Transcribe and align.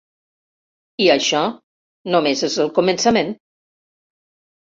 I 1.07 1.09
això 1.15 1.41
només 2.15 2.41
és 2.49 2.57
el 2.65 2.73
començament. 2.79 3.29